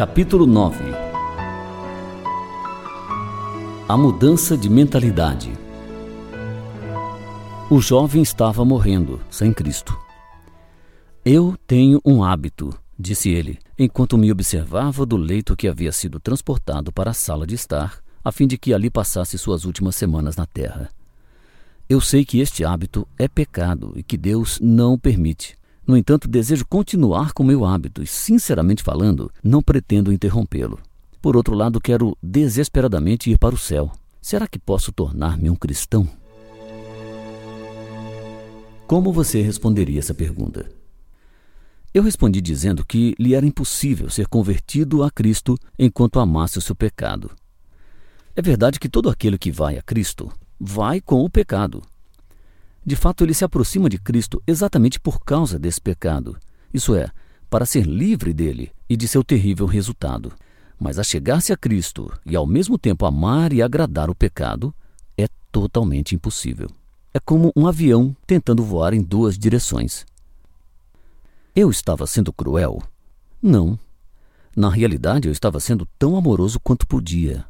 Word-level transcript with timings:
Capítulo 0.00 0.46
9 0.46 0.82
A 3.86 3.96
mudança 3.98 4.56
de 4.56 4.66
mentalidade. 4.70 5.52
O 7.70 7.82
jovem 7.82 8.22
estava 8.22 8.64
morrendo, 8.64 9.20
sem 9.30 9.52
Cristo. 9.52 9.94
Eu 11.22 11.54
tenho 11.66 12.00
um 12.02 12.24
hábito, 12.24 12.70
disse 12.98 13.28
ele, 13.28 13.58
enquanto 13.78 14.16
me 14.16 14.32
observava 14.32 15.04
do 15.04 15.18
leito 15.18 15.54
que 15.54 15.68
havia 15.68 15.92
sido 15.92 16.18
transportado 16.18 16.90
para 16.90 17.10
a 17.10 17.12
sala 17.12 17.46
de 17.46 17.54
estar, 17.54 18.00
a 18.24 18.32
fim 18.32 18.46
de 18.46 18.56
que 18.56 18.72
ali 18.72 18.88
passasse 18.88 19.36
suas 19.36 19.66
últimas 19.66 19.96
semanas 19.96 20.34
na 20.34 20.46
terra. 20.46 20.88
Eu 21.86 22.00
sei 22.00 22.24
que 22.24 22.40
este 22.40 22.64
hábito 22.64 23.06
é 23.18 23.28
pecado 23.28 23.92
e 23.94 24.02
que 24.02 24.16
Deus 24.16 24.58
não 24.62 24.98
permite. 24.98 25.59
No 25.86 25.96
entanto, 25.96 26.28
desejo 26.28 26.64
continuar 26.66 27.32
com 27.32 27.42
meu 27.42 27.64
hábito 27.64 28.02
e, 28.02 28.06
sinceramente 28.06 28.82
falando, 28.82 29.30
não 29.42 29.62
pretendo 29.62 30.12
interrompê-lo. 30.12 30.78
Por 31.20 31.36
outro 31.36 31.54
lado, 31.54 31.80
quero 31.80 32.16
desesperadamente 32.22 33.30
ir 33.30 33.38
para 33.38 33.54
o 33.54 33.58
céu. 33.58 33.92
Será 34.22 34.46
que 34.46 34.58
posso 34.58 34.92
tornar-me 34.92 35.50
um 35.50 35.56
cristão? 35.56 36.08
Como 38.86 39.12
você 39.12 39.40
responderia 39.40 39.98
essa 39.98 40.14
pergunta? 40.14 40.70
Eu 41.92 42.02
respondi 42.02 42.40
dizendo 42.40 42.84
que 42.84 43.14
lhe 43.18 43.34
era 43.34 43.44
impossível 43.44 44.08
ser 44.08 44.28
convertido 44.28 45.02
a 45.02 45.10
Cristo 45.10 45.56
enquanto 45.78 46.20
amasse 46.20 46.58
o 46.58 46.60
seu 46.60 46.74
pecado. 46.74 47.30
É 48.34 48.40
verdade 48.40 48.78
que 48.78 48.88
todo 48.88 49.10
aquele 49.10 49.36
que 49.36 49.50
vai 49.50 49.76
a 49.76 49.82
Cristo 49.82 50.32
vai 50.58 51.00
com 51.00 51.24
o 51.24 51.30
pecado. 51.30 51.82
De 52.84 52.96
fato, 52.96 53.24
ele 53.24 53.34
se 53.34 53.44
aproxima 53.44 53.88
de 53.88 53.98
Cristo 53.98 54.42
exatamente 54.46 54.98
por 54.98 55.20
causa 55.20 55.58
desse 55.58 55.80
pecado, 55.80 56.36
isso 56.72 56.94
é, 56.94 57.10
para 57.48 57.66
ser 57.66 57.84
livre 57.84 58.32
dele 58.32 58.72
e 58.88 58.96
de 58.96 59.08
seu 59.08 59.24
terrível 59.24 59.66
resultado. 59.66 60.32
Mas 60.78 60.98
a 60.98 61.02
chegar-se 61.02 61.52
a 61.52 61.56
Cristo 61.56 62.10
e 62.24 62.34
ao 62.34 62.46
mesmo 62.46 62.78
tempo 62.78 63.04
amar 63.04 63.52
e 63.52 63.60
agradar 63.60 64.08
o 64.08 64.14
pecado 64.14 64.74
é 65.18 65.26
totalmente 65.52 66.14
impossível. 66.14 66.70
É 67.12 67.18
como 67.18 67.52
um 67.56 67.66
avião 67.66 68.16
tentando 68.26 68.62
voar 68.62 68.94
em 68.94 69.02
duas 69.02 69.36
direções. 69.36 70.06
Eu 71.54 71.68
estava 71.68 72.06
sendo 72.06 72.32
cruel? 72.32 72.80
Não. 73.42 73.78
Na 74.56 74.70
realidade, 74.70 75.28
eu 75.28 75.32
estava 75.32 75.58
sendo 75.58 75.86
tão 75.98 76.16
amoroso 76.16 76.60
quanto 76.60 76.86
podia. 76.86 77.44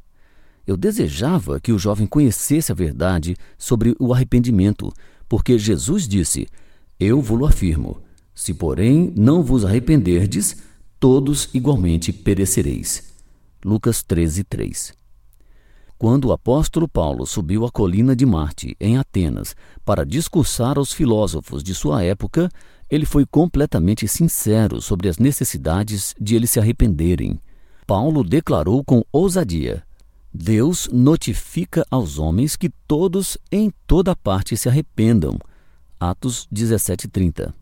Eu 0.67 0.77
desejava 0.77 1.61
que 1.61 1.73
o 1.73 1.79
jovem 1.79 2.07
conhecesse 2.07 2.73
a 2.73 2.75
verdade 2.75 3.37
sobre 3.59 3.95
o 3.99 4.15
arrependimento, 4.15 4.93
porque 5.31 5.57
Jesus 5.57 6.09
disse: 6.09 6.49
Eu 6.99 7.23
vos 7.23 7.41
afirmo, 7.49 8.03
se 8.35 8.53
porém 8.53 9.15
não 9.17 9.45
vos 9.45 9.65
arrependerdes, 9.65 10.57
todos 10.99 11.49
igualmente 11.55 12.13
perecereis. 12.13 13.15
Lucas 13.65 14.03
13, 14.03 14.43
3. 14.43 14.93
Quando 15.97 16.27
o 16.27 16.33
apóstolo 16.33 16.89
Paulo 16.89 17.27
subiu 17.27 17.65
a 17.65 17.71
colina 17.71 18.17
de 18.17 18.27
Marte, 18.27 18.77
em 18.81 18.99
Atenas, 18.99 19.55
para 19.85 20.05
discursar 20.05 20.79
aos 20.79 20.93
filósofos 20.93 21.63
de 21.63 21.75
sua 21.75 22.03
época, 22.03 22.49
ele 22.91 23.07
foi 23.07 23.25
completamente 23.25 24.09
sincero 24.09 24.81
sobre 24.83 25.09
as 25.09 25.19
necessidades 25.19 26.13
de 26.21 26.35
eles 26.35 26.51
se 26.51 26.59
arrependerem. 26.59 27.39
Paulo 27.87 28.25
declarou 28.25 28.83
com 28.83 29.05
ousadia: 29.13 29.85
Deus 30.33 30.89
notifica 30.93 31.85
aos 31.91 32.19
homens 32.19 32.57
que 32.57 32.71
todos 32.87 33.37
em 33.51 33.73
toda 33.87 34.15
parte 34.15 34.57
se 34.57 34.69
arrependam. 34.69 35.37
Atos 35.99 36.47
17:30. 36.53 37.53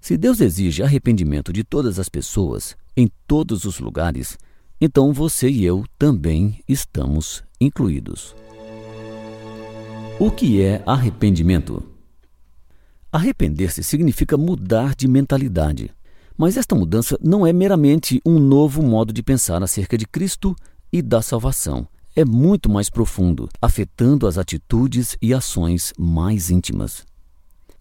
Se 0.00 0.16
Deus 0.16 0.40
exige 0.40 0.82
arrependimento 0.82 1.52
de 1.52 1.64
todas 1.64 1.98
as 1.98 2.08
pessoas, 2.08 2.76
em 2.96 3.10
todos 3.26 3.64
os 3.64 3.80
lugares, 3.80 4.38
então 4.80 5.12
você 5.12 5.48
e 5.50 5.64
eu 5.64 5.84
também 5.98 6.60
estamos 6.68 7.42
incluídos. 7.60 8.34
O 10.20 10.30
que 10.30 10.62
é 10.62 10.82
arrependimento? 10.86 11.82
Arrepender-se 13.10 13.82
significa 13.82 14.36
mudar 14.36 14.94
de 14.94 15.08
mentalidade. 15.08 15.90
Mas 16.36 16.56
esta 16.56 16.76
mudança 16.76 17.18
não 17.20 17.44
é 17.44 17.52
meramente 17.52 18.20
um 18.24 18.38
novo 18.38 18.82
modo 18.82 19.12
de 19.12 19.22
pensar 19.22 19.62
acerca 19.62 19.98
de 19.98 20.06
Cristo 20.06 20.54
e 20.92 21.02
da 21.02 21.22
salvação. 21.22 21.86
É 22.14 22.24
muito 22.24 22.68
mais 22.68 22.90
profundo, 22.90 23.48
afetando 23.60 24.26
as 24.26 24.38
atitudes 24.38 25.16
e 25.22 25.32
ações 25.32 25.92
mais 25.96 26.50
íntimas. 26.50 27.06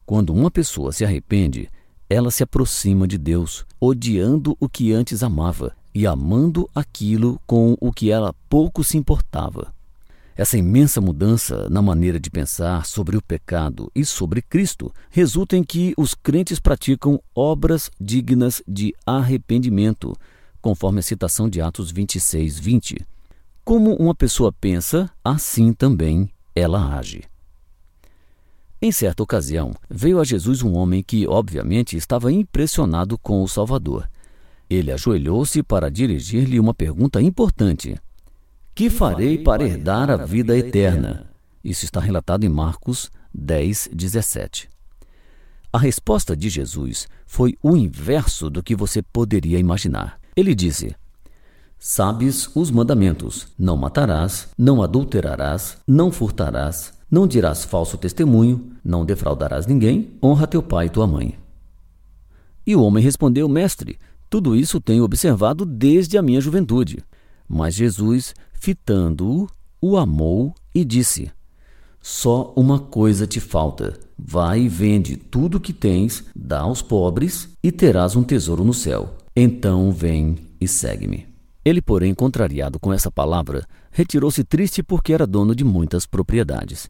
Quando 0.05 0.33
uma 0.33 0.51
pessoa 0.51 0.91
se 0.91 1.03
arrepende, 1.03 1.69
ela 2.09 2.31
se 2.31 2.43
aproxima 2.43 3.07
de 3.07 3.17
Deus, 3.17 3.65
odiando 3.79 4.55
o 4.59 4.69
que 4.69 4.93
antes 4.93 5.23
amava 5.23 5.75
e 5.93 6.05
amando 6.05 6.69
aquilo 6.75 7.41
com 7.45 7.75
o 7.81 7.91
que 7.91 8.11
ela 8.11 8.33
pouco 8.47 8.83
se 8.83 8.97
importava. 8.97 9.73
Essa 10.35 10.55
imensa 10.55 11.01
mudança 11.01 11.67
na 11.67 11.81
maneira 11.81 12.19
de 12.19 12.29
pensar 12.29 12.85
sobre 12.85 13.17
o 13.17 13.21
pecado 13.23 13.91
e 13.95 14.05
sobre 14.05 14.39
Cristo 14.39 14.93
resulta 15.09 15.57
em 15.57 15.63
que 15.63 15.95
os 15.97 16.13
crentes 16.13 16.59
praticam 16.59 17.19
obras 17.33 17.89
dignas 17.99 18.61
de 18.67 18.93
arrependimento, 19.03 20.15
conforme 20.61 20.99
a 20.99 21.03
citação 21.03 21.49
de 21.49 21.61
Atos 21.61 21.91
26, 21.91 22.59
20. 22.59 22.97
Como 23.63 23.95
uma 23.95 24.15
pessoa 24.15 24.51
pensa, 24.51 25.09
assim 25.23 25.73
também 25.73 26.29
ela 26.55 26.97
age. 26.97 27.23
Em 28.81 28.91
certa 28.91 29.23
ocasião, 29.23 29.73
veio 29.89 30.19
a 30.19 30.23
Jesus 30.23 30.61
um 30.61 30.75
homem 30.75 31.01
que, 31.01 31.27
obviamente, 31.27 31.97
estava 31.97 32.31
impressionado 32.31 33.17
com 33.17 33.41
o 33.41 33.47
Salvador. 33.47 34.07
Ele 34.69 34.91
ajoelhou-se 34.91 35.63
para 35.63 35.89
dirigir-lhe 35.89 36.59
uma 36.59 36.73
pergunta 36.73 37.21
importante. 37.21 37.95
Que 38.75 38.89
farei 38.89 39.39
para 39.39 39.63
herdar 39.63 40.11
a 40.11 40.17
vida 40.17 40.55
eterna? 40.55 41.27
Isso 41.63 41.85
está 41.85 41.99
relatado 41.99 42.43
em 42.43 42.49
Marcos 42.49 43.09
10, 43.33 43.89
17. 43.91 44.69
A 45.73 45.79
resposta 45.79 46.35
de 46.35 46.47
Jesus 46.47 47.07
foi 47.25 47.57
o 47.61 47.75
inverso 47.75 48.49
do 48.49 48.63
que 48.63 48.75
você 48.75 49.01
poderia 49.01 49.59
imaginar. 49.59 50.19
Ele 50.37 50.53
disse: 50.53 50.95
Sabes 51.79 52.47
os 52.55 52.69
mandamentos: 52.69 53.47
não 53.57 53.75
matarás, 53.75 54.47
não 54.55 54.83
adulterarás, 54.83 55.79
não 55.87 56.11
furtarás, 56.11 56.93
não 57.09 57.25
dirás 57.25 57.65
falso 57.65 57.97
testemunho, 57.97 58.71
não 58.85 59.03
defraudarás 59.03 59.65
ninguém, 59.65 60.11
honra 60.23 60.45
teu 60.45 60.61
pai 60.61 60.85
e 60.85 60.89
tua 60.91 61.07
mãe. 61.07 61.39
E 62.67 62.75
o 62.75 62.83
homem 62.83 63.03
respondeu: 63.03 63.49
Mestre, 63.49 63.97
tudo 64.29 64.55
isso 64.55 64.79
tenho 64.79 65.03
observado 65.03 65.65
desde 65.65 66.19
a 66.19 66.21
minha 66.21 66.39
juventude. 66.39 67.03
Mas 67.49 67.73
Jesus 67.73 68.35
fitando-o, 68.53 69.47
o 69.81 69.97
amou 69.97 70.53
e 70.71 70.85
disse: 70.85 71.31
Só 71.99 72.53
uma 72.55 72.77
coisa 72.77 73.25
te 73.25 73.39
falta. 73.39 73.97
Vai 74.15 74.61
e 74.61 74.69
vende 74.69 75.17
tudo 75.17 75.57
o 75.57 75.59
que 75.59 75.73
tens, 75.73 76.25
dá 76.35 76.59
aos 76.59 76.83
pobres 76.83 77.49
e 77.63 77.71
terás 77.71 78.15
um 78.15 78.23
tesouro 78.23 78.63
no 78.63 78.73
céu. 78.73 79.16
Então 79.39 79.91
vem 79.91 80.35
e 80.59 80.67
segue-me. 80.67 81.27
Ele, 81.63 81.79
porém, 81.79 82.11
contrariado 82.11 82.79
com 82.79 82.91
essa 82.91 83.11
palavra, 83.11 83.67
retirou-se 83.91 84.43
triste 84.43 84.81
porque 84.81 85.13
era 85.13 85.27
dono 85.27 85.53
de 85.53 85.63
muitas 85.63 86.07
propriedades. 86.07 86.89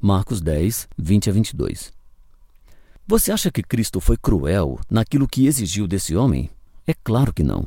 Marcos 0.00 0.40
10, 0.40 0.88
20 0.96 1.28
a 1.28 1.32
22. 1.32 1.92
Você 3.04 3.32
acha 3.32 3.50
que 3.50 3.64
Cristo 3.64 3.98
foi 3.98 4.16
cruel 4.16 4.78
naquilo 4.88 5.26
que 5.26 5.48
exigiu 5.48 5.88
desse 5.88 6.14
homem? 6.14 6.48
É 6.86 6.94
claro 6.94 7.34
que 7.34 7.42
não. 7.42 7.66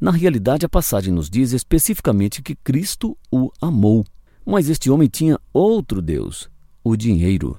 Na 0.00 0.12
realidade, 0.12 0.64
a 0.64 0.68
passagem 0.70 1.12
nos 1.12 1.28
diz 1.28 1.52
especificamente 1.52 2.40
que 2.40 2.54
Cristo 2.54 3.14
o 3.30 3.50
amou. 3.60 4.02
Mas 4.46 4.70
este 4.70 4.90
homem 4.90 5.08
tinha 5.08 5.38
outro 5.52 6.00
Deus, 6.00 6.48
o 6.82 6.96
dinheiro. 6.96 7.58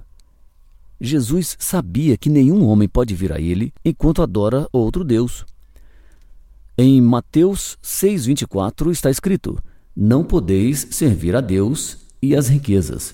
Jesus 0.99 1.55
sabia 1.59 2.17
que 2.17 2.31
nenhum 2.31 2.65
homem 2.65 2.89
pode 2.89 3.13
vir 3.13 3.31
a 3.31 3.39
ele 3.39 3.71
enquanto 3.85 4.23
adora 4.23 4.67
outro 4.71 5.03
Deus. 5.03 5.45
Em 6.83 6.99
Mateus 6.99 7.77
6,24 7.83 8.89
está 8.89 9.11
escrito: 9.11 9.55
Não 9.95 10.23
podeis 10.23 10.87
servir 10.89 11.35
a 11.35 11.39
Deus 11.39 12.07
e 12.19 12.35
as 12.35 12.47
riquezas. 12.47 13.13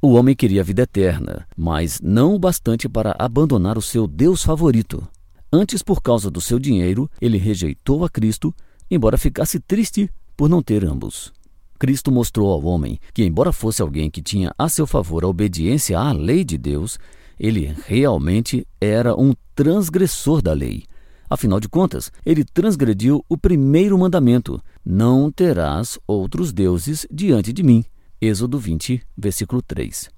O 0.00 0.14
homem 0.14 0.34
queria 0.34 0.62
a 0.62 0.64
vida 0.64 0.84
eterna, 0.84 1.46
mas 1.54 2.00
não 2.02 2.34
o 2.34 2.38
bastante 2.38 2.88
para 2.88 3.14
abandonar 3.18 3.76
o 3.76 3.82
seu 3.82 4.06
Deus 4.06 4.42
favorito. 4.42 5.06
Antes, 5.52 5.82
por 5.82 6.00
causa 6.00 6.30
do 6.30 6.40
seu 6.40 6.58
dinheiro, 6.58 7.06
ele 7.20 7.36
rejeitou 7.36 8.02
a 8.02 8.08
Cristo, 8.08 8.50
embora 8.90 9.18
ficasse 9.18 9.60
triste 9.60 10.10
por 10.34 10.48
não 10.48 10.62
ter 10.62 10.82
ambos. 10.82 11.34
Cristo 11.78 12.10
mostrou 12.10 12.50
ao 12.50 12.64
homem 12.64 12.98
que, 13.12 13.22
embora 13.22 13.52
fosse 13.52 13.82
alguém 13.82 14.10
que 14.10 14.22
tinha 14.22 14.54
a 14.56 14.70
seu 14.70 14.86
favor 14.86 15.22
a 15.22 15.28
obediência 15.28 15.98
à 15.98 16.12
lei 16.12 16.44
de 16.44 16.56
Deus, 16.56 16.98
ele 17.38 17.76
realmente 17.86 18.66
era 18.80 19.14
um 19.14 19.34
transgressor 19.54 20.40
da 20.40 20.54
lei. 20.54 20.84
Afinal 21.30 21.60
de 21.60 21.68
contas, 21.68 22.10
ele 22.26 22.42
transgrediu 22.42 23.24
o 23.28 23.38
primeiro 23.38 23.96
mandamento: 23.96 24.60
Não 24.84 25.30
terás 25.30 25.96
outros 26.04 26.52
deuses 26.52 27.06
diante 27.08 27.52
de 27.52 27.62
mim. 27.62 27.84
Êxodo 28.20 28.58
20, 28.58 29.00
versículo 29.16 29.62
3. 29.62 30.10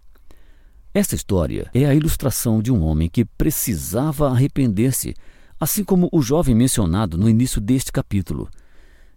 Esta 0.95 1.15
história 1.15 1.71
é 1.75 1.85
a 1.85 1.95
ilustração 1.95 2.63
de 2.63 2.73
um 2.73 2.83
homem 2.83 3.11
que 3.11 3.27
precisava 3.27 4.31
arrepender-se, 4.31 5.15
assim 5.61 5.85
como 5.85 6.09
o 6.11 6.23
jovem 6.23 6.55
mencionado 6.55 7.19
no 7.19 7.29
início 7.29 7.61
deste 7.61 7.93
capítulo. 7.93 8.49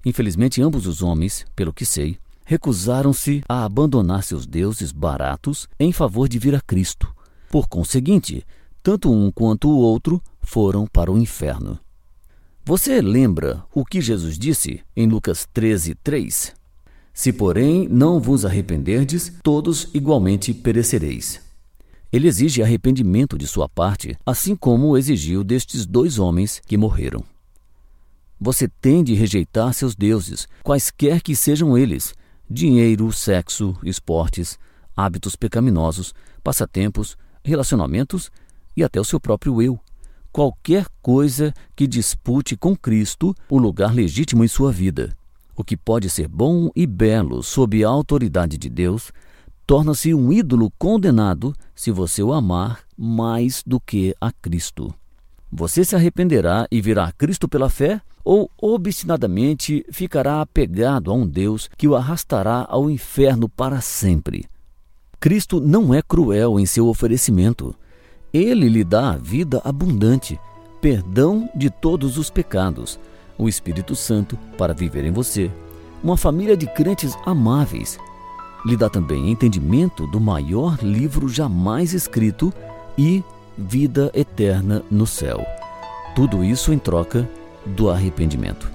Infelizmente, 0.05 0.61
ambos 0.61 0.85
os 0.85 1.01
homens, 1.01 1.45
pelo 1.55 1.73
que 1.73 1.85
sei, 1.85 2.17
recusaram-se 2.43 3.41
a 3.47 3.63
abandonar 3.63 4.21
seus 4.21 4.45
deuses 4.45 4.91
baratos 4.91 5.67
em 5.79 5.91
favor 5.91 6.27
de 6.27 6.37
vir 6.37 6.55
a 6.55 6.61
Cristo. 6.61 7.07
Por 7.49 7.67
conseguinte, 7.67 8.45
tanto 8.83 9.11
um 9.11 9.31
quanto 9.31 9.69
o 9.69 9.77
outro 9.77 10.21
foram 10.41 10.85
para 10.85 11.11
o 11.11 11.17
inferno. 11.17 11.79
Você 12.67 12.99
lembra 12.99 13.63
o 13.71 13.85
que 13.85 14.01
Jesus 14.01 14.39
disse 14.39 14.81
em 14.97 15.07
Lucas 15.07 15.47
13, 15.53 15.93
3? 16.03 16.51
Se, 17.13 17.31
porém, 17.31 17.87
não 17.87 18.19
vos 18.19 18.43
arrependerdes, 18.43 19.31
todos 19.43 19.87
igualmente 19.93 20.51
perecereis. 20.51 21.39
Ele 22.11 22.27
exige 22.27 22.63
arrependimento 22.63 23.37
de 23.37 23.45
sua 23.45 23.69
parte, 23.69 24.17
assim 24.25 24.55
como 24.55 24.97
exigiu 24.97 25.43
destes 25.43 25.85
dois 25.85 26.17
homens 26.17 26.59
que 26.65 26.75
morreram. 26.75 27.23
Você 28.41 28.67
tem 28.67 29.03
de 29.03 29.13
rejeitar 29.13 29.71
seus 29.71 29.93
deuses, 29.93 30.47
quaisquer 30.63 31.21
que 31.21 31.35
sejam 31.35 31.77
eles: 31.77 32.15
dinheiro, 32.49 33.11
sexo, 33.11 33.77
esportes, 33.83 34.57
hábitos 34.97 35.35
pecaminosos, 35.35 36.15
passatempos, 36.43 37.15
relacionamentos 37.43 38.31
e 38.75 38.83
até 38.83 38.99
o 38.99 39.05
seu 39.05 39.19
próprio 39.19 39.61
eu. 39.61 39.79
Qualquer 40.35 40.87
coisa 41.01 41.53
que 41.77 41.87
dispute 41.87 42.57
com 42.57 42.75
Cristo 42.75 43.33
o 43.49 43.57
lugar 43.57 43.95
legítimo 43.95 44.43
em 44.43 44.49
sua 44.49 44.69
vida. 44.69 45.15
O 45.55 45.63
que 45.63 45.77
pode 45.77 46.09
ser 46.09 46.27
bom 46.27 46.69
e 46.75 46.85
belo 46.85 47.41
sob 47.41 47.81
a 47.85 47.87
autoridade 47.87 48.57
de 48.57 48.69
Deus 48.69 49.13
torna-se 49.65 50.13
um 50.13 50.33
ídolo 50.33 50.69
condenado 50.77 51.53
se 51.73 51.89
você 51.89 52.21
o 52.21 52.33
amar 52.33 52.81
mais 52.97 53.63
do 53.65 53.79
que 53.79 54.13
a 54.19 54.29
Cristo. 54.29 54.93
Você 55.49 55.85
se 55.85 55.95
arrependerá 55.95 56.67
e 56.69 56.81
virá 56.81 57.05
a 57.05 57.13
Cristo 57.13 57.47
pela 57.47 57.69
fé, 57.69 58.01
ou 58.21 58.51
obstinadamente 58.61 59.85
ficará 59.89 60.41
apegado 60.41 61.11
a 61.11 61.13
um 61.13 61.25
Deus 61.25 61.69
que 61.77 61.87
o 61.87 61.95
arrastará 61.95 62.65
ao 62.67 62.89
inferno 62.89 63.47
para 63.47 63.79
sempre. 63.79 64.43
Cristo 65.17 65.61
não 65.61 65.93
é 65.93 66.01
cruel 66.01 66.59
em 66.59 66.65
seu 66.65 66.89
oferecimento. 66.89 67.73
Ele 68.35 68.67
lhe 68.67 68.83
dá 68.83 69.11
a 69.11 69.15
vida 69.15 69.61
abundante, 69.63 70.37
perdão 70.81 71.49
de 71.55 71.69
todos 71.69 72.17
os 72.17 72.29
pecados, 72.29 72.99
o 73.37 73.47
Espírito 73.47 73.95
Santo 73.95 74.37
para 74.57 74.73
viver 74.73 75.05
em 75.05 75.11
você, 75.11 75.49
uma 76.03 76.17
família 76.17 76.57
de 76.57 76.67
crentes 76.67 77.17
amáveis. 77.25 77.97
Lhe 78.65 78.75
dá 78.75 78.89
também 78.89 79.31
entendimento 79.31 80.05
do 80.07 80.19
maior 80.19 80.77
livro 80.83 81.29
jamais 81.29 81.93
escrito 81.93 82.51
e 82.97 83.23
vida 83.57 84.11
eterna 84.13 84.83
no 84.91 85.07
céu. 85.07 85.41
Tudo 86.13 86.43
isso 86.43 86.73
em 86.73 86.77
troca 86.77 87.29
do 87.65 87.89
arrependimento. 87.89 88.69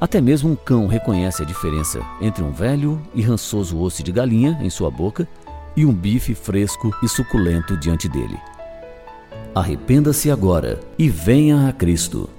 Até 0.00 0.20
mesmo 0.20 0.50
um 0.50 0.56
cão 0.56 0.88
reconhece 0.88 1.40
a 1.40 1.46
diferença 1.46 2.00
entre 2.20 2.42
um 2.42 2.50
velho 2.50 3.00
e 3.14 3.22
rançoso 3.22 3.80
osso 3.80 4.02
de 4.02 4.10
galinha 4.10 4.58
em 4.60 4.68
sua 4.68 4.90
boca 4.90 5.28
e 5.76 5.86
um 5.86 5.94
bife 5.94 6.34
fresco 6.34 6.92
e 7.00 7.08
suculento 7.08 7.76
diante 7.76 8.08
dele. 8.08 8.36
Arrependa-se 9.54 10.30
agora 10.30 10.80
e 10.98 11.10
venha 11.10 11.68
a 11.68 11.72
Cristo. 11.74 12.30